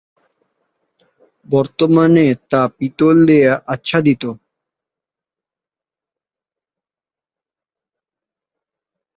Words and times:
বর্তমানে 1.45 2.25
তা 2.51 2.61
পিতল 2.77 3.15
দিয়ে 3.27 3.49
আচ্ছাদিত। 3.73 4.23